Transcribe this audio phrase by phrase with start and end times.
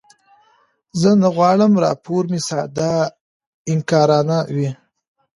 [1.01, 2.93] زه نه غواړم راپور مې ساده
[3.71, 4.69] انګارانه وي.